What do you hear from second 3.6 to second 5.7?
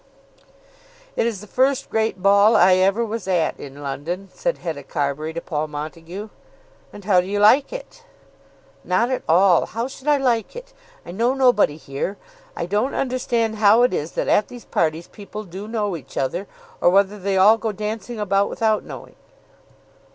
London," said Hetta Carbury to Paul